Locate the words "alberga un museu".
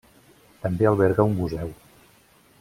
0.93-1.73